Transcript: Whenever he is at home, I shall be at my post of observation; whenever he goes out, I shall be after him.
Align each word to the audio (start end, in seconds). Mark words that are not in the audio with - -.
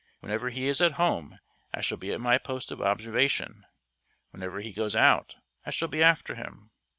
Whenever 0.19 0.49
he 0.49 0.67
is 0.67 0.81
at 0.81 0.93
home, 0.93 1.37
I 1.75 1.81
shall 1.81 1.99
be 1.99 2.11
at 2.11 2.19
my 2.19 2.39
post 2.39 2.71
of 2.71 2.81
observation; 2.81 3.63
whenever 4.31 4.59
he 4.59 4.73
goes 4.73 4.95
out, 4.95 5.35
I 5.63 5.69
shall 5.69 5.89
be 5.89 6.01
after 6.01 6.33
him. 6.33 6.71